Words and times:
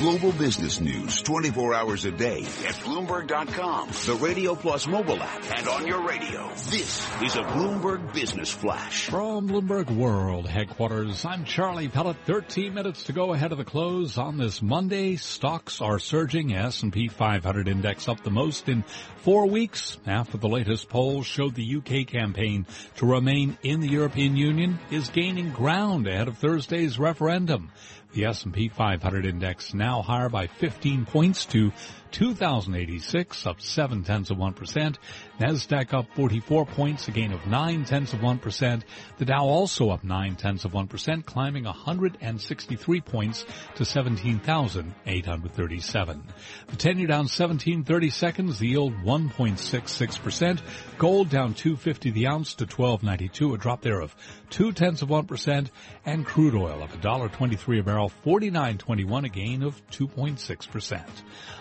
Global 0.00 0.30
business 0.30 0.80
news 0.80 1.22
24 1.22 1.74
hours 1.74 2.04
a 2.04 2.12
day 2.12 2.42
at 2.42 2.74
Bloomberg.com, 2.84 3.88
the 3.88 4.16
Radio 4.22 4.54
Plus 4.54 4.86
mobile 4.86 5.20
app, 5.20 5.58
and 5.58 5.66
on 5.66 5.88
your 5.88 6.06
radio. 6.06 6.46
This 6.70 7.04
is 7.20 7.34
a 7.34 7.42
Bloomberg 7.42 8.14
Business 8.14 8.48
Flash. 8.48 9.08
From 9.08 9.48
Bloomberg 9.48 9.90
World 9.90 10.46
headquarters, 10.46 11.24
I'm 11.24 11.44
Charlie 11.44 11.88
Pellet. 11.88 12.16
13 12.26 12.72
minutes 12.72 13.02
to 13.04 13.12
go 13.12 13.32
ahead 13.32 13.50
of 13.50 13.58
the 13.58 13.64
close 13.64 14.18
on 14.18 14.38
this 14.38 14.62
Monday. 14.62 15.16
Stocks 15.16 15.80
are 15.80 15.98
surging. 15.98 16.54
S&P 16.54 17.08
500 17.08 17.66
index 17.66 18.08
up 18.08 18.22
the 18.22 18.30
most 18.30 18.68
in 18.68 18.84
four 19.16 19.46
weeks 19.46 19.98
after 20.06 20.38
the 20.38 20.48
latest 20.48 20.88
poll 20.88 21.24
showed 21.24 21.56
the 21.56 21.76
UK 21.76 22.06
campaign 22.06 22.66
to 22.98 23.06
remain 23.06 23.58
in 23.64 23.80
the 23.80 23.88
European 23.88 24.36
Union 24.36 24.78
is 24.92 25.08
gaining 25.08 25.50
ground 25.50 26.06
ahead 26.06 26.28
of 26.28 26.38
Thursday's 26.38 27.00
referendum. 27.00 27.72
The 28.12 28.24
S&P 28.24 28.68
500 28.68 29.26
index 29.26 29.74
now 29.74 30.00
higher 30.00 30.30
by 30.30 30.46
15 30.46 31.04
points 31.04 31.44
to 31.46 31.72
2,086, 32.12 33.46
up 33.46 33.60
7 33.60 34.04
tenths 34.04 34.30
of 34.30 34.38
1%. 34.38 34.96
NASDAQ 35.40 35.94
up 35.94 36.06
44 36.14 36.66
points, 36.66 37.08
a 37.08 37.10
gain 37.10 37.32
of 37.32 37.44
9 37.46 37.84
tenths 37.84 38.12
of 38.12 38.20
1%. 38.20 38.82
The 39.18 39.24
Dow 39.24 39.44
also 39.44 39.90
up 39.90 40.04
9 40.04 40.36
tenths 40.36 40.64
of 40.64 40.70
1%, 40.72 41.24
climbing 41.24 41.64
163 41.64 43.00
points 43.00 43.44
to 43.76 43.84
17,837. 43.84 46.22
The 46.68 46.76
10 46.76 46.98
year 46.98 47.08
down 47.08 47.26
1730 47.26 48.10
seconds, 48.10 48.58
the 48.58 48.68
yield 48.68 48.94
1.66%. 49.04 50.60
Gold 50.98 51.30
down 51.30 51.54
250 51.54 52.10
the 52.10 52.26
ounce 52.26 52.54
to 52.54 52.64
1292, 52.64 53.54
a 53.54 53.58
drop 53.58 53.82
there 53.82 54.00
of 54.00 54.14
2 54.50 54.72
tenths 54.72 55.02
of 55.02 55.08
1%. 55.08 55.70
And 56.04 56.26
crude 56.26 56.54
oil 56.54 56.82
up 56.82 56.92
$1.23 56.92 57.80
a 57.80 57.82
barrel, 57.82 58.12
49.21, 58.24 59.24
a 59.24 59.28
gain 59.28 59.62
of 59.62 59.80
2.6%. 59.90 61.02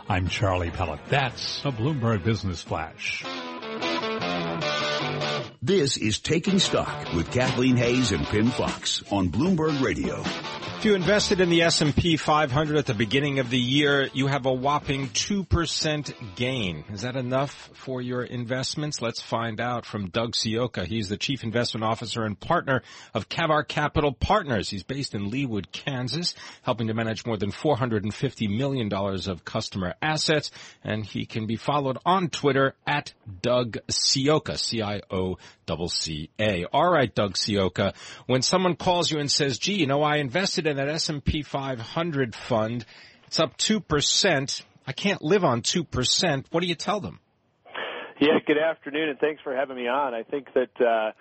I'm 0.09 0.29
Charlie 0.37 0.69
Pellet. 0.69 0.99
That's 1.09 1.65
a 1.65 1.71
Bloomberg 1.71 2.23
Business 2.23 2.61
Flash. 2.61 3.23
This 5.63 5.97
is 5.97 6.19
Taking 6.19 6.59
Stock 6.59 7.11
with 7.15 7.31
Kathleen 7.31 7.75
Hays 7.75 8.11
and 8.11 8.23
Pimm 8.27 8.51
Fox 8.51 9.01
on 9.11 9.29
Bloomberg 9.29 9.81
Radio. 9.81 10.23
If 10.77 10.85
you 10.85 10.93
invested 10.93 11.41
in 11.41 11.49
the 11.49 11.63
S&P 11.63 12.17
500 12.17 12.77
at 12.77 12.85
the 12.85 12.93
beginning 12.93 13.39
of 13.39 13.49
the 13.49 13.57
year, 13.57 14.11
you 14.13 14.27
have 14.27 14.45
a 14.45 14.53
whopping 14.53 15.07
2% 15.09 16.35
gain. 16.35 16.83
Is 16.91 17.01
that 17.01 17.15
enough 17.15 17.71
for 17.73 17.99
your 17.99 18.23
investments? 18.23 19.01
Let's 19.01 19.19
find 19.19 19.59
out 19.59 19.87
from 19.87 20.09
Doug 20.09 20.33
Ciocca. 20.33 20.85
He's 20.85 21.09
the 21.09 21.17
Chief 21.17 21.43
Investment 21.43 21.83
Officer 21.83 22.25
and 22.25 22.39
partner 22.39 22.83
of 23.15 23.27
Kavar 23.27 23.67
Capital 23.67 24.13
Partners. 24.13 24.69
He's 24.69 24.83
based 24.83 25.15
in 25.15 25.31
Leawood, 25.31 25.71
Kansas, 25.71 26.35
helping 26.61 26.89
to 26.89 26.93
manage 26.93 27.25
more 27.25 27.37
than 27.37 27.51
$450 27.51 28.55
million 28.55 28.93
of 28.93 29.43
customer 29.43 29.95
assets. 29.99 30.51
And 30.83 31.03
he 31.03 31.25
can 31.25 31.47
be 31.47 31.55
followed 31.55 31.97
on 32.05 32.29
Twitter 32.29 32.75
at 32.85 33.13
Doug 33.41 33.79
Ciocca, 33.89 34.59
C-I-O 34.59 35.37
C-A. 35.89 36.65
All 36.71 36.89
right, 36.89 37.13
Doug 37.13 37.33
Ciocca. 37.33 37.93
When 38.25 38.41
someone 38.41 38.75
calls 38.75 39.11
you 39.11 39.19
and 39.19 39.29
says, 39.29 39.59
gee, 39.59 39.73
you 39.73 39.87
know, 39.87 40.01
I 40.01 40.17
invested 40.17 40.66
in 40.67 40.77
that 40.77 40.89
S&P 40.89 41.41
500 41.41 42.35
fund. 42.35 42.85
It's 43.25 43.39
up 43.39 43.57
2%. 43.57 44.61
I 44.85 44.91
can't 44.93 45.21
live 45.21 45.43
on 45.43 45.61
2%. 45.61 46.45
What 46.51 46.61
do 46.61 46.67
you 46.67 46.75
tell 46.75 46.99
them? 46.99 47.19
Yeah, 48.19 48.39
good 48.45 48.57
afternoon 48.57 49.09
and 49.09 49.19
thanks 49.19 49.41
for 49.43 49.55
having 49.55 49.75
me 49.75 49.87
on. 49.87 50.13
I 50.13 50.23
think 50.23 50.47
that, 50.53 50.81
uh, 50.81 51.11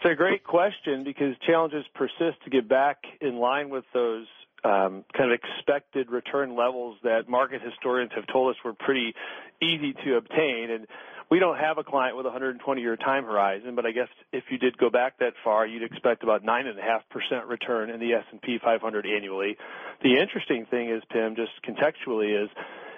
it's 0.00 0.12
a 0.12 0.14
great 0.14 0.44
question 0.44 1.02
because 1.02 1.34
challenges 1.44 1.84
persist 1.94 2.42
to 2.44 2.50
get 2.50 2.68
back 2.68 2.98
in 3.20 3.38
line 3.38 3.68
with 3.68 3.84
those 3.92 4.26
um, 4.64 5.04
kind 5.16 5.30
of 5.30 5.38
expected 5.38 6.10
return 6.10 6.56
levels 6.56 6.98
that 7.02 7.28
market 7.28 7.62
historians 7.62 8.10
have 8.14 8.26
told 8.26 8.54
us 8.54 8.56
were 8.64 8.74
pretty 8.74 9.14
easy 9.62 9.94
to 10.04 10.16
obtain. 10.16 10.70
And 10.70 10.86
we 11.30 11.38
don't 11.38 11.58
have 11.58 11.78
a 11.78 11.84
client 11.84 12.16
with 12.16 12.26
a 12.26 12.30
120 12.30 12.80
year 12.80 12.96
time 12.96 13.24
horizon, 13.24 13.74
but 13.74 13.86
I 13.86 13.92
guess 13.92 14.08
if 14.32 14.44
you 14.50 14.58
did 14.58 14.78
go 14.78 14.90
back 14.90 15.18
that 15.18 15.34
far, 15.44 15.66
you'd 15.66 15.82
expect 15.82 16.22
about 16.22 16.42
9.5% 16.42 17.48
return 17.48 17.90
in 17.90 18.00
the 18.00 18.14
S&P 18.14 18.58
500 18.62 19.06
annually. 19.06 19.56
The 20.02 20.18
interesting 20.18 20.66
thing 20.66 20.90
is, 20.90 21.02
Pimm, 21.10 21.36
just 21.36 21.52
contextually 21.66 22.42
is 22.42 22.50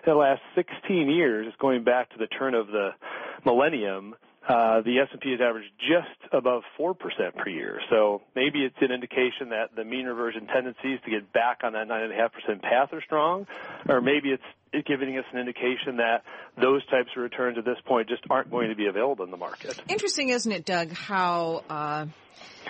the 0.07 0.15
last 0.15 0.41
16 0.55 1.11
years, 1.11 1.53
going 1.61 1.85
back 1.85 2.11
to 2.11 2.19
the 2.19 2.27
turn 2.27 2.55
of 2.55 2.69
the 2.69 2.91
millennium, 3.45 4.15
uh, 4.49 4.81
the 4.81 4.99
S&P 5.01 5.33
has 5.33 5.41
averaged 5.41 5.71
just 5.79 6.33
above 6.33 6.63
4% 6.79 6.95
per 7.37 7.49
year. 7.49 7.81
So 7.91 8.23
maybe 8.35 8.65
it's 8.65 8.77
an 8.81 8.91
indication 8.91 9.51
that 9.51 9.77
the 9.77 9.85
mean 9.85 10.07
reversion 10.07 10.47
tendencies 10.47 10.99
to 11.05 11.11
get 11.11 11.33
back 11.33 11.61
on 11.63 11.75
that 11.75 11.89
9.5% 11.89 12.63
path 12.63 12.89
are 12.93 13.03
strong, 13.03 13.47
or 13.89 14.01
maybe 14.01 14.31
it's 14.31 14.87
giving 14.87 15.19
us 15.19 15.25
an 15.33 15.39
indication 15.39 15.97
that 15.99 16.23
those 16.61 16.85
types 16.87 17.11
of 17.17 17.23
returns 17.23 17.59
at 17.59 17.65
this 17.65 17.79
point 17.87 18.09
just 18.09 18.23
aren't 18.31 18.51
going 18.51 18.71
to 18.71 18.77
be 18.77 18.87
available 18.87 19.25
in 19.25 19.31
the 19.31 19.37
market. 19.37 19.79
Interesting, 19.89 20.31
isn't 20.31 20.51
it, 20.51 20.65
Doug, 20.65 20.93
how, 20.93 21.65
uh, 21.69 22.07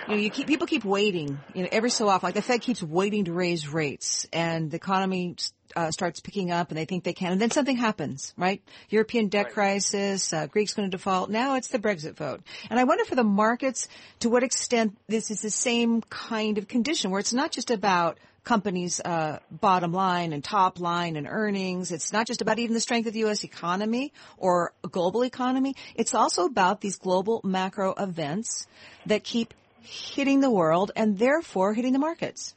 you 0.07 0.15
know, 0.15 0.21
you 0.21 0.29
keep, 0.29 0.47
people 0.47 0.67
keep 0.67 0.83
waiting, 0.83 1.39
you 1.53 1.63
know, 1.63 1.69
every 1.71 1.89
so 1.89 2.07
often, 2.09 2.27
like 2.27 2.35
the 2.35 2.41
Fed 2.41 2.61
keeps 2.61 2.83
waiting 2.83 3.25
to 3.25 3.33
raise 3.33 3.67
rates 3.67 4.27
and 4.33 4.71
the 4.71 4.77
economy 4.77 5.35
uh, 5.75 5.91
starts 5.91 6.19
picking 6.19 6.51
up 6.51 6.69
and 6.69 6.77
they 6.77 6.85
think 6.85 7.03
they 7.03 7.13
can, 7.13 7.31
and 7.31 7.41
then 7.41 7.51
something 7.51 7.77
happens, 7.77 8.33
right? 8.37 8.61
European 8.89 9.27
debt 9.27 9.45
right. 9.45 9.53
crisis, 9.53 10.33
uh, 10.33 10.47
Greek's 10.47 10.73
going 10.73 10.89
to 10.89 10.97
default. 10.97 11.29
Now 11.29 11.55
it's 11.55 11.69
the 11.69 11.79
Brexit 11.79 12.15
vote, 12.15 12.41
and 12.69 12.79
I 12.79 12.83
wonder 12.83 13.05
for 13.05 13.15
the 13.15 13.23
markets 13.23 13.87
to 14.19 14.29
what 14.29 14.43
extent 14.43 14.97
this 15.07 15.31
is 15.31 15.41
the 15.41 15.49
same 15.49 16.01
kind 16.01 16.57
of 16.57 16.67
condition 16.67 17.11
where 17.11 17.19
it's 17.19 17.33
not 17.33 17.51
just 17.51 17.71
about 17.71 18.17
companies' 18.43 18.99
uh, 18.99 19.39
bottom 19.51 19.93
line 19.93 20.33
and 20.33 20.43
top 20.43 20.79
line 20.79 21.15
and 21.15 21.27
earnings. 21.27 21.91
It's 21.91 22.11
not 22.11 22.27
just 22.27 22.41
about 22.41 22.59
even 22.59 22.73
the 22.73 22.79
strength 22.79 23.07
of 23.07 23.13
the 23.13 23.19
U.S. 23.19 23.43
economy 23.43 24.13
or 24.37 24.73
global 24.81 25.23
economy. 25.23 25.75
It's 25.95 26.13
also 26.13 26.45
about 26.45 26.81
these 26.81 26.97
global 26.97 27.41
macro 27.43 27.93
events 27.93 28.67
that 29.05 29.23
keep 29.23 29.53
hitting 29.81 30.41
the 30.41 30.49
world 30.49 30.91
and 30.95 31.17
therefore 31.17 31.73
hitting 31.73 31.93
the 31.93 31.99
markets. 31.99 32.55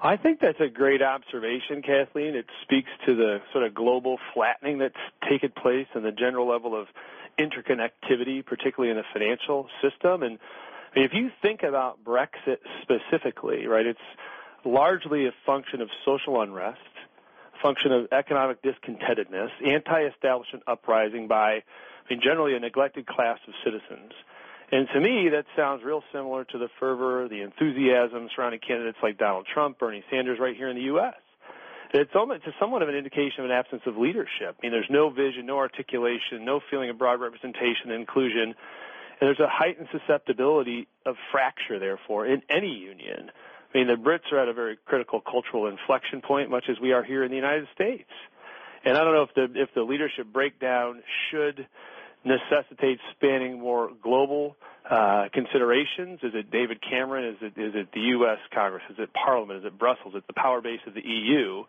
I 0.00 0.16
think 0.16 0.38
that's 0.40 0.60
a 0.60 0.68
great 0.68 1.02
observation, 1.02 1.82
Kathleen. 1.82 2.36
It 2.36 2.46
speaks 2.62 2.90
to 3.06 3.16
the 3.16 3.40
sort 3.52 3.64
of 3.64 3.74
global 3.74 4.18
flattening 4.32 4.78
that's 4.78 4.94
taken 5.28 5.50
place 5.50 5.88
and 5.94 6.04
the 6.04 6.12
general 6.12 6.46
level 6.48 6.80
of 6.80 6.86
interconnectivity, 7.38 8.44
particularly 8.46 8.90
in 8.90 8.96
the 8.96 9.04
financial 9.12 9.68
system. 9.82 10.22
And 10.22 10.38
if 10.94 11.12
you 11.14 11.30
think 11.42 11.64
about 11.64 12.04
Brexit 12.04 12.58
specifically, 12.82 13.66
right, 13.66 13.86
it's 13.86 13.98
largely 14.64 15.26
a 15.26 15.32
function 15.44 15.80
of 15.80 15.88
social 16.04 16.40
unrest, 16.40 16.78
function 17.60 17.90
of 17.90 18.06
economic 18.12 18.62
discontentedness, 18.62 19.50
anti-establishment 19.66 20.62
uprising 20.68 21.26
by, 21.26 21.54
I 21.54 21.62
mean, 22.08 22.20
generally 22.22 22.54
a 22.54 22.60
neglected 22.60 23.06
class 23.06 23.38
of 23.48 23.54
citizens. 23.64 24.12
And 24.70 24.86
to 24.92 25.00
me, 25.00 25.30
that 25.30 25.46
sounds 25.56 25.82
real 25.82 26.02
similar 26.12 26.44
to 26.44 26.58
the 26.58 26.68
fervor, 26.78 27.26
the 27.28 27.40
enthusiasm 27.40 28.28
surrounding 28.34 28.60
candidates 28.60 28.98
like 29.02 29.16
Donald 29.16 29.46
Trump, 29.52 29.78
Bernie 29.78 30.04
Sanders 30.10 30.38
right 30.38 30.54
here 30.54 30.68
in 30.68 30.76
the 30.76 30.82
U.S. 30.82 31.14
It's 31.94 32.10
almost 32.14 32.42
it's 32.46 32.56
somewhat 32.60 32.82
of 32.82 32.90
an 32.90 32.94
indication 32.94 33.40
of 33.40 33.44
an 33.46 33.50
absence 33.50 33.82
of 33.86 33.96
leadership. 33.96 34.56
I 34.58 34.58
mean, 34.62 34.72
there's 34.72 34.90
no 34.90 35.08
vision, 35.08 35.46
no 35.46 35.56
articulation, 35.56 36.44
no 36.44 36.60
feeling 36.70 36.90
of 36.90 36.98
broad 36.98 37.20
representation 37.20 37.90
and 37.90 37.94
inclusion. 37.94 38.54
And 39.20 39.26
there's 39.26 39.40
a 39.40 39.48
heightened 39.48 39.88
susceptibility 39.90 40.86
of 41.06 41.16
fracture, 41.32 41.78
therefore, 41.78 42.26
in 42.26 42.42
any 42.50 42.74
union. 42.74 43.30
I 43.74 43.78
mean, 43.78 43.86
the 43.86 43.94
Brits 43.94 44.30
are 44.32 44.38
at 44.38 44.48
a 44.48 44.52
very 44.52 44.76
critical 44.84 45.20
cultural 45.20 45.66
inflection 45.66 46.20
point, 46.20 46.50
much 46.50 46.66
as 46.68 46.78
we 46.78 46.92
are 46.92 47.02
here 47.02 47.24
in 47.24 47.30
the 47.30 47.36
United 47.36 47.68
States. 47.74 48.10
And 48.84 48.96
I 48.96 49.02
don't 49.02 49.14
know 49.14 49.22
if 49.22 49.34
the 49.34 49.60
if 49.60 49.70
the 49.74 49.82
leadership 49.82 50.26
breakdown 50.30 51.02
should 51.30 51.66
necessitates 52.24 53.00
spanning 53.16 53.58
more 53.58 53.90
global 54.02 54.56
uh, 54.88 55.28
considerations? 55.32 56.20
Is 56.22 56.32
it 56.34 56.50
David 56.50 56.80
Cameron? 56.82 57.24
Is 57.24 57.36
it 57.40 57.60
is 57.60 57.74
it 57.74 57.92
the 57.92 58.00
U.S. 58.00 58.38
Congress? 58.54 58.82
Is 58.90 58.96
it 58.98 59.10
Parliament? 59.12 59.60
Is 59.60 59.66
it 59.66 59.78
Brussels? 59.78 60.14
Is 60.14 60.18
it 60.18 60.26
the 60.26 60.32
power 60.32 60.60
base 60.60 60.80
of 60.86 60.94
the 60.94 61.04
EU? 61.04 61.64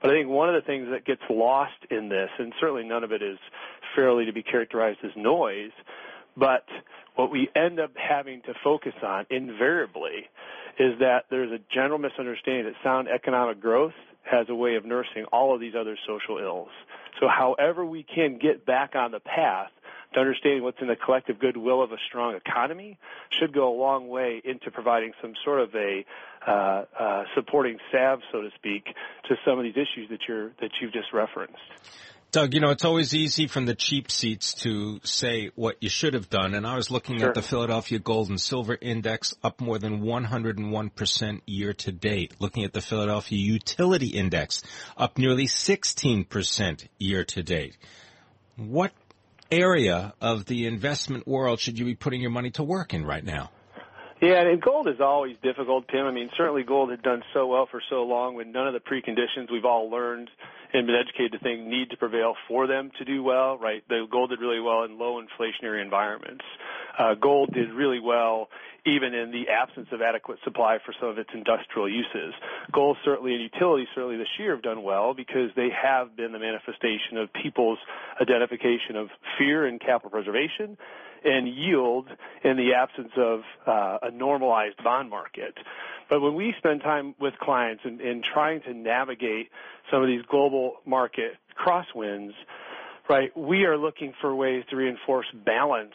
But 0.00 0.10
I 0.10 0.14
think 0.14 0.28
one 0.28 0.48
of 0.48 0.54
the 0.60 0.66
things 0.66 0.88
that 0.90 1.04
gets 1.04 1.22
lost 1.30 1.78
in 1.90 2.08
this, 2.08 2.30
and 2.38 2.52
certainly 2.58 2.84
none 2.84 3.04
of 3.04 3.12
it 3.12 3.22
is 3.22 3.38
fairly 3.94 4.24
to 4.24 4.32
be 4.32 4.42
characterized 4.42 4.98
as 5.04 5.12
noise, 5.16 5.70
but 6.36 6.64
what 7.14 7.30
we 7.30 7.48
end 7.54 7.78
up 7.78 7.92
having 7.96 8.42
to 8.42 8.54
focus 8.64 8.94
on 9.02 9.26
invariably 9.30 10.28
is 10.78 10.98
that 11.00 11.26
there's 11.30 11.52
a 11.52 11.60
general 11.72 11.98
misunderstanding 11.98 12.64
that 12.64 12.74
sound 12.82 13.06
economic 13.08 13.60
growth 13.60 13.92
has 14.22 14.46
a 14.48 14.54
way 14.54 14.76
of 14.76 14.84
nursing 14.84 15.24
all 15.32 15.54
of 15.54 15.60
these 15.60 15.74
other 15.78 15.96
social 16.06 16.38
ills. 16.38 16.70
So 17.20 17.28
however 17.28 17.84
we 17.84 18.02
can 18.02 18.38
get 18.38 18.64
back 18.64 18.94
on 18.94 19.10
the 19.10 19.20
path 19.20 19.70
to 20.14 20.20
understanding 20.20 20.62
what's 20.62 20.80
in 20.80 20.88
the 20.88 20.96
collective 20.96 21.38
goodwill 21.38 21.82
of 21.82 21.92
a 21.92 21.98
strong 22.08 22.34
economy 22.34 22.98
should 23.38 23.52
go 23.52 23.72
a 23.72 23.76
long 23.76 24.08
way 24.08 24.40
into 24.44 24.70
providing 24.70 25.12
some 25.20 25.34
sort 25.44 25.60
of 25.60 25.74
a 25.74 26.04
uh, 26.46 26.84
uh, 26.98 27.24
supporting 27.34 27.78
salve, 27.90 28.20
so 28.32 28.40
to 28.42 28.50
speak, 28.56 28.86
to 29.28 29.36
some 29.44 29.58
of 29.58 29.64
these 29.64 29.76
issues 29.76 30.08
that 30.10 30.20
you're 30.28 30.48
that 30.60 30.70
you've 30.80 30.92
just 30.92 31.12
referenced. 31.12 31.58
Doug, 32.32 32.54
you 32.54 32.60
know, 32.60 32.70
it's 32.70 32.86
always 32.86 33.14
easy 33.14 33.46
from 33.46 33.66
the 33.66 33.74
cheap 33.74 34.10
seats 34.10 34.54
to 34.54 35.00
say 35.04 35.50
what 35.54 35.76
you 35.82 35.90
should 35.90 36.14
have 36.14 36.30
done. 36.30 36.54
And 36.54 36.66
I 36.66 36.76
was 36.76 36.90
looking 36.90 37.18
Sure. 37.18 37.28
at 37.28 37.34
the 37.34 37.42
Philadelphia 37.42 37.98
Gold 37.98 38.30
and 38.30 38.40
Silver 38.40 38.78
Index 38.80 39.34
up 39.44 39.60
more 39.60 39.78
than 39.78 40.00
101% 40.00 41.42
year 41.44 41.74
to 41.74 41.92
date. 41.92 42.32
Looking 42.38 42.64
at 42.64 42.72
the 42.72 42.80
Philadelphia 42.80 43.36
Utility 43.38 44.06
Index 44.06 44.62
up 44.96 45.18
nearly 45.18 45.46
16% 45.46 46.88
year 46.98 47.22
to 47.22 47.42
date. 47.42 47.76
What 48.56 48.92
area 49.52 50.14
of 50.20 50.46
the 50.46 50.66
investment 50.66 51.28
world 51.28 51.60
should 51.60 51.78
you 51.78 51.84
be 51.84 51.94
putting 51.94 52.20
your 52.20 52.30
money 52.30 52.50
to 52.52 52.62
work 52.62 52.94
in 52.94 53.04
right 53.04 53.24
now? 53.24 53.50
Yeah, 54.20 54.40
and 54.42 54.62
gold 54.62 54.86
is 54.88 55.00
always 55.00 55.36
difficult, 55.42 55.88
Pimm. 55.88 56.06
I 56.06 56.12
mean, 56.12 56.30
certainly 56.36 56.62
gold 56.62 56.90
had 56.90 57.02
done 57.02 57.22
so 57.34 57.48
well 57.48 57.66
for 57.68 57.82
so 57.90 58.04
long 58.04 58.36
when 58.36 58.52
none 58.52 58.68
of 58.68 58.72
the 58.72 58.78
preconditions 58.78 59.50
we've 59.50 59.64
all 59.64 59.90
learned 59.90 60.30
and 60.72 60.86
been 60.86 60.96
educated 60.96 61.32
to 61.32 61.38
think 61.40 61.66
need 61.66 61.90
to 61.90 61.96
prevail 61.96 62.34
for 62.48 62.68
them 62.68 62.90
to 62.98 63.04
do 63.04 63.22
well, 63.22 63.58
right? 63.58 63.82
The 63.88 64.06
gold 64.10 64.30
did 64.30 64.40
really 64.40 64.60
well 64.60 64.84
in 64.84 64.96
low 64.96 65.20
inflationary 65.20 65.82
environments. 65.82 66.44
Uh, 66.98 67.14
gold 67.14 67.52
did 67.52 67.70
really 67.72 68.00
well 68.00 68.48
even 68.84 69.14
in 69.14 69.30
the 69.30 69.48
absence 69.48 69.88
of 69.92 70.02
adequate 70.02 70.38
supply 70.42 70.78
for 70.84 70.92
some 70.98 71.08
of 71.08 71.18
its 71.18 71.30
industrial 71.32 71.88
uses. 71.88 72.34
Gold 72.72 72.96
certainly 73.04 73.32
and 73.34 73.42
utilities 73.42 73.86
certainly 73.94 74.16
this 74.16 74.28
year 74.38 74.54
have 74.54 74.62
done 74.62 74.82
well 74.82 75.14
because 75.14 75.50
they 75.54 75.68
have 75.70 76.16
been 76.16 76.32
the 76.32 76.38
manifestation 76.38 77.16
of 77.16 77.32
people's 77.32 77.78
identification 78.20 78.96
of 78.96 79.08
fear 79.38 79.66
and 79.66 79.80
capital 79.80 80.10
preservation 80.10 80.76
and 81.24 81.46
yield 81.46 82.08
in 82.42 82.56
the 82.56 82.74
absence 82.74 83.12
of 83.16 83.42
uh, 83.66 83.98
a 84.02 84.10
normalized 84.10 84.82
bond 84.82 85.08
market. 85.08 85.56
But 86.10 86.20
when 86.20 86.34
we 86.34 86.52
spend 86.58 86.80
time 86.80 87.14
with 87.20 87.34
clients 87.38 87.82
in, 87.84 88.00
in 88.00 88.22
trying 88.22 88.62
to 88.62 88.74
navigate 88.74 89.48
some 89.90 90.02
of 90.02 90.08
these 90.08 90.22
global 90.28 90.74
market 90.84 91.36
crosswinds, 91.56 92.32
right, 93.08 93.34
we 93.36 93.64
are 93.64 93.78
looking 93.78 94.12
for 94.20 94.34
ways 94.34 94.64
to 94.70 94.76
reinforce 94.76 95.26
balance 95.44 95.94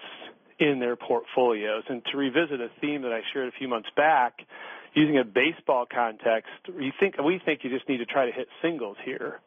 in 0.59 0.79
their 0.79 0.95
portfolios. 0.95 1.83
And 1.89 2.03
to 2.11 2.17
revisit 2.17 2.61
a 2.61 2.69
theme 2.81 3.03
that 3.03 3.13
I 3.13 3.21
shared 3.33 3.47
a 3.47 3.57
few 3.57 3.67
months 3.67 3.89
back, 3.95 4.39
using 4.93 5.17
a 5.17 5.23
baseball 5.23 5.85
context, 5.85 6.49
you 6.67 6.91
think 6.99 7.17
we 7.23 7.39
think 7.43 7.63
you 7.63 7.69
just 7.69 7.87
need 7.87 7.97
to 7.97 8.05
try 8.05 8.25
to 8.25 8.31
hit 8.31 8.47
singles 8.61 8.97
here 9.03 9.39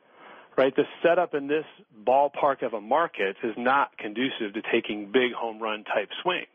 right? 0.56 0.74
The 0.76 0.84
setup 1.02 1.34
in 1.34 1.46
this 1.46 1.64
ballpark 2.04 2.62
of 2.62 2.74
a 2.74 2.80
market 2.80 3.36
is 3.42 3.54
not 3.56 3.96
conducive 3.96 4.52
to 4.54 4.62
taking 4.70 5.10
big 5.10 5.32
home 5.32 5.58
run 5.58 5.84
type 5.84 6.10
swings. 6.22 6.46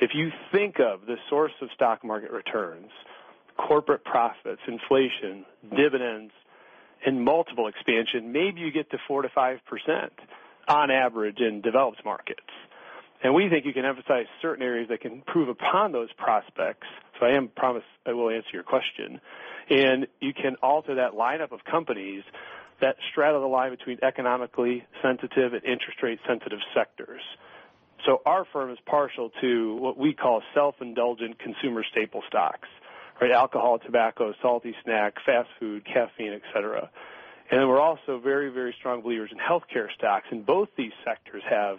If 0.00 0.12
you 0.14 0.30
think 0.52 0.78
of 0.80 1.06
the 1.06 1.16
source 1.28 1.52
of 1.60 1.68
stock 1.74 2.04
market 2.04 2.30
returns, 2.30 2.90
corporate 3.56 4.04
profits, 4.04 4.60
inflation, 4.66 5.44
dividends, 5.76 6.32
and 7.04 7.24
multiple 7.24 7.68
expansion, 7.68 8.32
maybe 8.32 8.60
you 8.60 8.70
get 8.70 8.90
to 8.90 8.98
four 9.06 9.22
to 9.22 9.28
five 9.34 9.58
percent 9.66 10.12
on 10.68 10.90
average 10.90 11.38
in 11.38 11.60
developed 11.60 12.04
markets. 12.04 12.40
And 13.22 13.34
we 13.34 13.48
think 13.48 13.64
you 13.64 13.72
can 13.72 13.84
emphasize 13.84 14.26
certain 14.42 14.62
areas 14.62 14.88
that 14.90 15.00
can 15.00 15.12
improve 15.12 15.48
upon 15.48 15.92
those 15.92 16.12
prospects. 16.16 16.86
So 17.18 17.26
I 17.26 17.30
am 17.30 17.48
promise 17.48 17.82
I 18.04 18.12
will 18.12 18.30
answer 18.30 18.50
your 18.52 18.62
question. 18.62 19.20
And 19.70 20.06
you 20.20 20.32
can 20.32 20.56
alter 20.62 20.94
that 20.96 21.12
lineup 21.12 21.52
of 21.52 21.64
companies 21.64 22.22
that 22.80 22.96
straddle 23.10 23.40
the 23.40 23.46
line 23.46 23.70
between 23.70 23.98
economically 24.02 24.84
sensitive 25.02 25.54
and 25.54 25.64
interest 25.64 26.02
rate 26.02 26.20
sensitive 26.28 26.60
sectors. 26.74 27.22
So 28.04 28.20
our 28.26 28.44
firm 28.52 28.70
is 28.70 28.78
partial 28.84 29.30
to 29.40 29.74
what 29.76 29.96
we 29.96 30.12
call 30.12 30.42
self-indulgent 30.54 31.38
consumer 31.38 31.82
staple 31.90 32.22
stocks, 32.28 32.68
right? 33.20 33.32
Alcohol, 33.32 33.78
tobacco, 33.78 34.34
salty 34.42 34.74
snack, 34.84 35.14
fast 35.24 35.48
food, 35.58 35.86
caffeine, 35.86 36.34
et 36.34 36.42
cetera. 36.52 36.90
And 37.50 37.60
then 37.60 37.68
we're 37.68 37.80
also 37.80 38.20
very, 38.22 38.50
very 38.50 38.74
strong 38.78 39.00
believers 39.00 39.30
in 39.32 39.38
healthcare 39.38 39.90
stocks, 39.96 40.26
and 40.30 40.44
both 40.44 40.68
these 40.76 40.92
sectors 41.04 41.42
have 41.48 41.78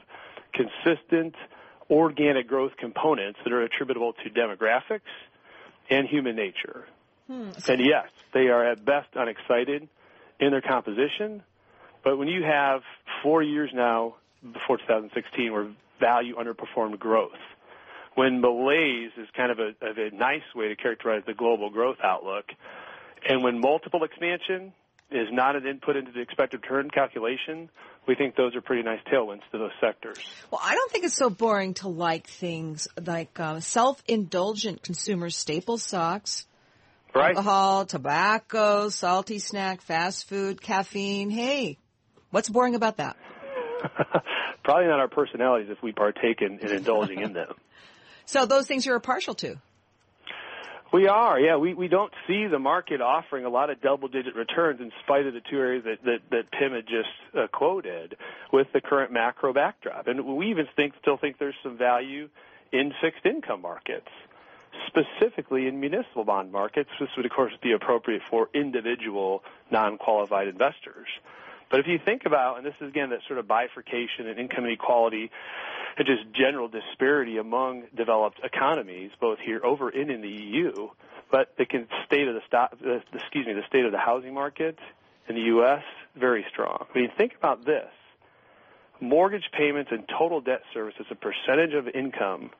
consistent 0.54 1.36
organic 1.90 2.48
growth 2.48 2.74
components 2.78 3.40
that 3.44 3.54
are 3.54 3.62
attributable 3.62 4.14
to 4.14 4.30
demographics 4.30 5.02
and 5.90 6.08
human 6.08 6.36
nature. 6.36 6.86
Hmm. 7.28 7.50
And 7.68 7.82
yes, 7.86 8.08
they 8.34 8.48
are 8.48 8.72
at 8.72 8.84
best 8.84 9.10
unexcited 9.16 9.88
in 10.40 10.52
their 10.52 10.62
composition, 10.62 11.44
but 12.04 12.18
when 12.18 12.28
you 12.28 12.44
have 12.44 12.82
four 13.24 13.42
years 13.42 13.72
now 13.74 14.16
before 14.42 14.78
2016 14.78 15.52
where 15.52 15.68
value 16.00 16.36
underperformed 16.36 17.00
growth, 17.00 17.32
when 18.16 18.42
malaise 18.42 19.12
is 19.18 19.28
kind 19.36 19.52
of 19.52 19.60
a, 19.60 19.68
of 19.86 19.98
a 19.98 20.16
nice 20.16 20.44
way 20.56 20.70
to 20.70 20.76
characterize 20.76 21.24
the 21.26 21.34
global 21.34 21.70
growth 21.70 21.98
outlook, 22.04 22.46
and 23.28 23.44
when 23.44 23.60
multiple 23.60 24.04
expansion 24.04 24.74
is 25.12 25.28
not 25.32 25.56
an 25.56 25.66
input 25.66 25.96
into 25.96 26.12
the 26.12 26.20
expected 26.20 26.62
return 26.62 26.90
calculation, 26.90 27.70
we 28.08 28.16
think 28.16 28.36
those 28.36 28.56
are 28.56 28.62
pretty 28.62 28.84
nice 28.84 29.00
tailwinds 29.12 29.42
to 29.52 29.58
those 29.58 29.72
sectors. 29.82 30.18
Well, 30.52 30.62
I 30.64 30.76
don't 30.76 30.92
think 30.92 31.06
it's 31.06 31.16
so 31.16 31.30
boring 31.30 31.74
to 31.76 31.90
like 31.90 32.28
things 32.28 32.88
like 33.06 33.40
uh, 33.40 33.60
self-indulgent 33.60 34.82
consumer 34.82 35.30
staple 35.30 35.78
stocks, 35.78 36.46
Right? 37.14 37.36
alcohol, 37.36 37.86
tobacco, 37.86 38.90
salty 38.90 39.40
snack, 39.40 39.82
fast 39.82 40.28
food, 40.30 40.62
caffeine. 40.62 41.30
Hey, 41.30 41.78
what's 42.32 42.50
boring 42.50 42.76
about 42.76 42.98
that? 42.98 43.18
Probably 44.64 44.88
not 44.88 45.00
our 45.00 45.08
personalities 45.08 45.70
if 45.70 45.82
we 45.82 45.92
partake 45.92 46.42
in, 46.42 46.60
in 46.60 46.72
indulging 46.76 47.22
in 47.22 47.34
them. 47.34 47.54
So 48.30 48.46
those 48.46 48.68
things 48.68 48.86
you're 48.86 49.00
partial 49.00 49.36
to. 49.36 49.56
We 50.94 51.08
are, 51.08 51.38
yeah. 51.38 51.58
We 51.58 51.74
we 51.74 51.90
don't 51.90 52.14
see 52.28 52.48
the 52.48 52.60
market 52.60 53.02
offering 53.02 53.44
a 53.44 53.50
lot 53.50 53.70
of 53.70 53.82
double 53.82 54.08
digit 54.08 54.36
returns 54.36 54.80
in 54.80 54.92
spite 55.04 55.26
of 55.26 55.34
the 55.34 55.42
two 55.42 55.58
areas 55.58 55.84
that 55.84 56.04
that, 56.06 56.20
that 56.32 56.52
Pimm 56.52 56.72
had 56.72 56.88
just 56.88 57.10
uh, 57.38 57.48
quoted 57.48 58.16
with 58.54 58.68
the 58.72 58.80
current 58.80 59.12
macro 59.12 59.52
backdrop. 59.52 60.08
And 60.08 60.26
we 60.26 60.50
even 60.50 60.68
think 60.78 60.94
still 61.02 61.18
think 61.18 61.40
there's 61.40 61.56
some 61.62 61.78
value 61.78 62.30
in 62.72 62.94
fixed 63.02 63.26
income 63.26 63.62
markets, 63.62 64.08
specifically 64.88 65.68
in 65.68 65.80
municipal 65.82 66.24
bond 66.24 66.54
markets. 66.54 66.90
This 67.00 67.10
would 67.18 67.26
of 67.26 67.32
course 67.32 67.54
be 67.62 67.74
appropriate 67.74 68.22
for 68.30 68.50
individual 68.54 69.44
non 69.70 69.98
qualified 69.98 70.48
investors. 70.48 71.08
But 71.70 71.82
if 71.82 71.88
you 71.88 72.00
think 72.04 72.26
about, 72.26 72.58
and 72.58 72.66
this 72.66 72.76
is 72.80 72.88
again 72.88 73.10
that 73.10 73.20
sort 73.28 73.40
of 73.40 73.48
bifurcation 73.48 74.28
and 74.28 74.40
income 74.40 74.66
inequality 74.66 75.32
and 75.98 76.08
just 76.08 76.32
general 76.34 76.68
disparity 76.68 77.38
among 77.38 77.84
developed 77.96 78.40
economies, 78.44 79.12
both 79.20 79.40
here 79.40 79.60
over 79.66 79.90
and 79.90 80.10
in 80.10 80.22
the 80.22 80.30
EU, 80.30 80.90
but 81.32 81.54
the 81.58 81.66
state 82.06 82.28
of 82.28 82.36
the 82.36 83.02
excuse 83.14 83.46
me, 83.46 83.54
the 83.54 83.68
state 83.68 83.86
of 83.86 83.92
the 83.92 83.98
housing 83.98 84.34
market 84.34 84.78
in 85.28 85.36
the 85.36 85.42
U.S. 85.42 85.84
very 86.16 86.46
strong. 86.50 86.86
I 86.94 86.98
mean, 86.98 87.12
think 87.18 87.34
about 87.38 87.66
this: 87.66 87.90
mortgage 89.02 89.50
payments 89.52 89.92
and 89.92 90.08
total 90.08 90.40
debt 90.40 90.62
service 90.74 90.96
as 91.00 91.08
a 91.12 91.16
percentage 91.16 91.74
of 91.74 91.88
income 91.90 92.52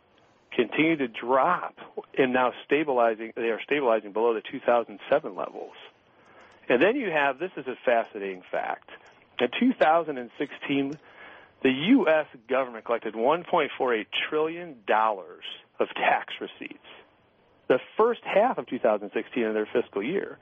continue 0.52 0.98
to 0.98 1.08
drop, 1.08 1.76
and 2.18 2.34
now 2.34 2.52
stabilizing. 2.66 3.32
They 3.36 3.50
are 3.50 3.62
stabilizing 3.64 4.12
below 4.12 4.34
the 4.34 4.42
2007 4.52 5.36
levels. 5.36 5.76
And 6.70 6.82
then 6.82 6.96
you 6.96 7.10
have 7.12 7.40
this 7.40 7.52
is 7.56 7.66
a 7.68 7.76
fascinating 7.86 8.44
fact. 8.52 8.90
In 9.40 9.50
2016, 9.60 10.98
the 11.64 11.70
U.S. 11.70 12.26
government 12.50 12.86
collected 12.86 13.14
1.48 13.14 14.06
trillion 14.30 14.76
dollars 14.86 15.44
of 15.80 15.88
tax 15.96 16.34
receipts. 16.40 16.80
The 17.68 17.80
first 17.98 18.22
half 18.24 18.58
of 18.58 18.68
2016 18.68 19.44
in 19.44 19.54
their 19.54 19.68
fiscal 19.72 20.04
year. 20.04 20.38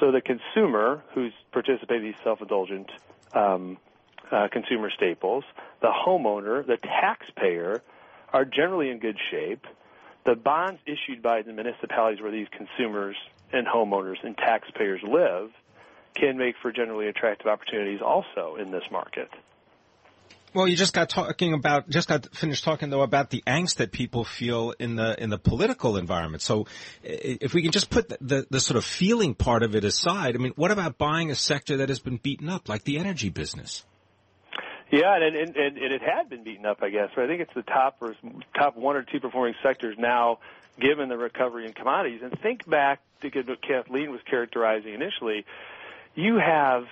So 0.00 0.10
the 0.10 0.20
consumer 0.20 1.02
who's 1.14 1.32
participating 1.52 2.06
in 2.06 2.12
these 2.12 2.20
self-indulgent 2.24 2.90
um, 3.34 3.78
uh, 4.30 4.48
consumer 4.50 4.90
staples, 4.90 5.44
the 5.80 5.90
homeowner, 5.90 6.66
the 6.66 6.78
taxpayer, 6.78 7.82
are 8.32 8.44
generally 8.44 8.90
in 8.90 8.98
good 8.98 9.18
shape. 9.30 9.66
The 10.24 10.34
bonds 10.34 10.80
issued 10.86 11.22
by 11.22 11.42
the 11.42 11.52
municipalities 11.52 12.22
where 12.22 12.32
these 12.32 12.46
consumers 12.56 13.16
and 13.52 13.66
homeowners 13.66 14.16
and 14.24 14.36
taxpayers 14.36 15.02
live 15.02 15.50
can 16.14 16.36
make 16.36 16.54
for 16.60 16.72
generally 16.72 17.08
attractive 17.08 17.46
opportunities 17.46 18.00
also 18.00 18.56
in 18.56 18.70
this 18.70 18.84
market. 18.90 19.28
Well, 20.54 20.68
you 20.68 20.76
just 20.76 20.92
got 20.92 21.08
talking 21.08 21.54
about, 21.54 21.88
just 21.88 22.08
got 22.08 22.34
finished 22.36 22.62
talking 22.62 22.90
though 22.90 23.00
about 23.00 23.30
the 23.30 23.42
angst 23.46 23.76
that 23.76 23.90
people 23.90 24.22
feel 24.22 24.74
in 24.78 24.96
the 24.96 25.20
in 25.20 25.30
the 25.30 25.38
political 25.38 25.96
environment. 25.96 26.42
So, 26.42 26.66
if 27.02 27.54
we 27.54 27.62
can 27.62 27.72
just 27.72 27.88
put 27.88 28.10
the, 28.10 28.18
the, 28.20 28.46
the 28.50 28.60
sort 28.60 28.76
of 28.76 28.84
feeling 28.84 29.34
part 29.34 29.62
of 29.62 29.74
it 29.74 29.84
aside, 29.84 30.34
I 30.34 30.38
mean, 30.38 30.52
what 30.56 30.70
about 30.70 30.98
buying 30.98 31.30
a 31.30 31.34
sector 31.34 31.78
that 31.78 31.88
has 31.88 32.00
been 32.00 32.18
beaten 32.18 32.50
up, 32.50 32.68
like 32.68 32.84
the 32.84 32.98
energy 32.98 33.30
business? 33.30 33.82
Yeah, 34.90 35.16
and, 35.16 35.34
and, 35.34 35.56
and, 35.56 35.78
and 35.78 35.92
it 35.94 36.02
had 36.02 36.28
been 36.28 36.44
beaten 36.44 36.66
up, 36.66 36.82
I 36.82 36.90
guess. 36.90 37.08
But 37.16 37.24
I 37.24 37.26
think 37.28 37.40
it's 37.40 37.54
the 37.54 37.62
top 37.62 37.96
or 38.02 38.14
top 38.54 38.76
one 38.76 38.94
or 38.94 39.02
two 39.02 39.20
performing 39.20 39.54
sectors 39.62 39.96
now, 39.98 40.40
given 40.78 41.08
the 41.08 41.16
recovery 41.16 41.64
in 41.64 41.72
commodities. 41.72 42.20
And 42.22 42.38
think 42.42 42.68
back 42.68 43.00
to 43.22 43.30
what 43.30 43.62
Kathleen 43.62 44.10
was 44.10 44.20
characterizing 44.28 44.92
initially. 44.92 45.46
You 46.14 46.38
have 46.38 46.84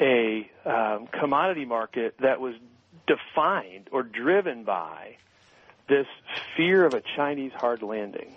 a 0.00 0.48
um, 0.64 1.08
commodity 1.08 1.64
market 1.64 2.14
that 2.20 2.40
was 2.40 2.54
defined 3.06 3.88
or 3.90 4.02
driven 4.02 4.64
by 4.64 5.16
this 5.88 6.06
fear 6.56 6.84
of 6.84 6.94
a 6.94 7.02
Chinese 7.16 7.52
hard 7.54 7.82
landing. 7.82 8.36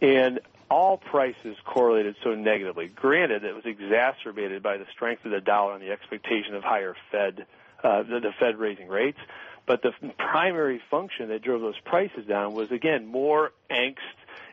And 0.00 0.40
all 0.70 0.98
prices 0.98 1.56
correlated 1.64 2.16
so 2.22 2.34
negatively. 2.34 2.88
Granted, 2.88 3.44
it 3.44 3.54
was 3.54 3.64
exacerbated 3.64 4.62
by 4.62 4.76
the 4.76 4.86
strength 4.92 5.24
of 5.24 5.30
the 5.30 5.40
dollar 5.40 5.74
and 5.74 5.82
the 5.82 5.92
expectation 5.92 6.54
of 6.54 6.64
higher 6.64 6.96
Fed, 7.10 7.46
uh, 7.82 8.02
the, 8.02 8.20
the 8.20 8.32
Fed 8.38 8.58
raising 8.58 8.88
rates. 8.88 9.18
But 9.66 9.82
the 9.82 9.92
primary 10.18 10.82
function 10.90 11.28
that 11.28 11.42
drove 11.42 11.60
those 11.60 11.78
prices 11.84 12.26
down 12.26 12.54
was 12.54 12.70
again 12.70 13.06
more 13.06 13.52
angst 13.70 13.96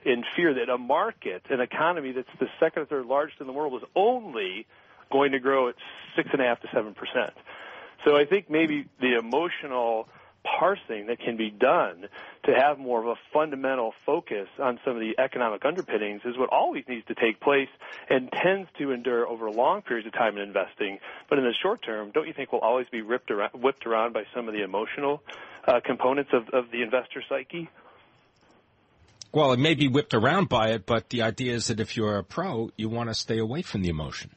in 0.06 0.24
fear 0.36 0.54
that 0.54 0.70
a 0.70 0.78
market, 0.78 1.44
an 1.50 1.62
economy 1.62 2.12
that's 2.12 2.28
the 2.40 2.48
second 2.60 2.84
or 2.84 2.86
third 2.86 3.06
largest 3.06 3.42
in 3.42 3.48
the 3.48 3.54
world, 3.54 3.74
was 3.74 3.84
only 3.96 4.66
going 5.12 5.32
to 5.34 5.40
grow 5.40 5.70
at 5.70 5.76
six 6.16 6.30
and 6.32 6.42
a 6.42 6.46
half 6.46 6.62
to 6.62 6.68
seven 6.74 6.94
percent. 6.94 7.34
So 8.06 8.16
I 8.16 8.26
think 8.26 8.50
maybe 8.50 8.88
the 9.00 9.16
emotional 9.18 10.08
parsing 10.44 11.08
that 11.08 11.20
can 11.20 11.38
be 11.38 11.52
done 11.52 12.08
to 12.46 12.52
have 12.52 12.80
more 12.80 13.00
of 13.00 13.06
a 13.06 13.16
fundamental 13.32 13.94
focus 14.06 14.48
on 14.60 14.80
some 14.84 14.96
of 14.96 15.00
the 15.00 15.14
economic 15.20 15.64
underpinnings 15.64 16.22
is 16.26 16.38
what 16.38 16.50
always 16.50 16.84
needs 16.88 17.06
to 17.08 17.14
take 17.14 17.40
place 17.40 17.70
and 18.10 18.32
tends 18.32 18.68
to 18.80 18.92
endure 18.92 19.28
over 19.28 19.52
long 19.52 19.84
periods 19.84 20.08
of 20.08 20.14
time 20.14 20.38
in 20.38 20.44
investing. 20.44 20.98
But 21.30 21.38
in 21.38 21.46
the 21.46 21.54
short 21.62 21.84
term, 21.84 22.12
don't 22.12 22.28
you 22.28 22.34
think 22.34 22.52
we'll 22.52 22.62
always 22.62 22.88
be 22.92 23.02
ripped 23.02 23.30
around, 23.30 23.52
whipped 23.54 23.86
around 23.86 24.14
by 24.14 24.24
some 24.34 24.48
of 24.48 24.56
the 24.56 24.64
emotional 24.64 25.22
uh, 25.68 25.80
components 25.86 26.32
of, 26.34 26.50
of 26.54 26.72
the 26.72 26.82
investor 26.82 27.24
psyche? 27.30 27.70
Well, 29.34 29.54
it 29.54 29.60
may 29.60 29.76
be 29.76 29.88
whipped 29.88 30.14
around 30.14 30.50
by 30.50 30.70
it, 30.70 30.86
but 30.86 31.10
the 31.10 31.22
idea 31.22 31.54
is 31.54 31.68
that 31.68 31.80
if 31.80 31.96
you're 31.96 32.18
a 32.18 32.24
pro, 32.24 32.70
you 32.78 32.90
want 32.90 33.10
to 33.10 33.14
stay 33.14 33.38
away 33.38 33.62
from 33.62 33.82
the 33.82 33.90
emotion. 33.90 34.32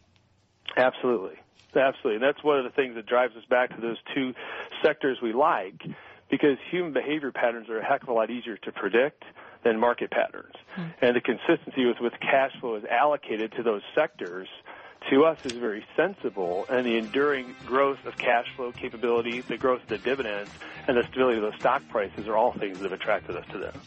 Absolutely. 0.76 1.36
Absolutely. 1.74 2.14
And 2.14 2.22
that's 2.22 2.44
one 2.44 2.58
of 2.58 2.64
the 2.64 2.70
things 2.70 2.94
that 2.94 3.06
drives 3.06 3.34
us 3.36 3.44
back 3.50 3.74
to 3.74 3.80
those 3.80 3.96
two 4.14 4.34
sectors 4.82 5.18
we 5.20 5.32
like 5.32 5.82
because 6.30 6.56
human 6.70 6.92
behavior 6.92 7.32
patterns 7.32 7.68
are 7.68 7.78
a 7.78 7.84
heck 7.84 8.02
of 8.02 8.08
a 8.08 8.12
lot 8.12 8.30
easier 8.30 8.56
to 8.58 8.72
predict 8.72 9.24
than 9.64 9.80
market 9.80 10.10
patterns. 10.10 10.54
Mm-hmm. 10.76 10.90
And 11.04 11.16
the 11.16 11.20
consistency 11.20 11.86
with 11.86 11.98
which 12.00 12.14
cash 12.20 12.52
flow 12.60 12.76
is 12.76 12.84
allocated 12.84 13.52
to 13.52 13.62
those 13.62 13.82
sectors 13.94 14.48
to 15.10 15.24
us 15.24 15.38
is 15.44 15.52
very 15.52 15.84
sensible 15.96 16.64
and 16.70 16.86
the 16.86 16.96
enduring 16.96 17.54
growth 17.66 17.98
of 18.06 18.16
cash 18.16 18.46
flow 18.56 18.72
capability, 18.72 19.40
the 19.42 19.58
growth 19.58 19.82
of 19.82 19.88
the 19.88 19.98
dividends, 19.98 20.50
and 20.86 20.96
the 20.96 21.02
stability 21.10 21.38
of 21.38 21.42
those 21.42 21.60
stock 21.60 21.82
prices 21.90 22.26
are 22.26 22.36
all 22.36 22.52
things 22.52 22.78
that 22.78 22.90
have 22.90 22.98
attracted 22.98 23.36
us 23.36 23.44
to 23.52 23.58
them. 23.58 23.80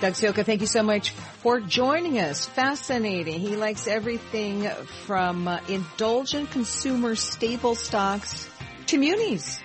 Doug 0.00 0.14
Ciocca, 0.14 0.44
thank 0.44 0.60
you 0.60 0.66
so 0.66 0.82
much 0.82 1.10
for 1.10 1.60
joining 1.60 2.18
us. 2.18 2.46
Fascinating. 2.46 3.40
He 3.40 3.56
likes 3.56 3.86
everything 3.86 4.68
from 5.06 5.48
uh, 5.48 5.60
indulgent 5.68 6.50
consumer 6.50 7.14
staple 7.14 7.74
stocks 7.74 8.48
to 8.86 8.98
munis. 8.98 9.60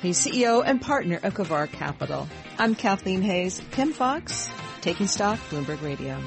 He's 0.00 0.24
CEO 0.24 0.62
and 0.64 0.80
partner 0.80 1.18
of 1.22 1.34
Kavar 1.34 1.70
Capital. 1.70 2.28
I'm 2.56 2.74
Kathleen 2.76 3.20
Hays, 3.20 3.60
Pimm 3.72 3.92
Fox, 3.92 4.48
Taking 4.80 5.08
Stock, 5.08 5.38
Bloomberg 5.50 5.82
Radio. 5.82 6.20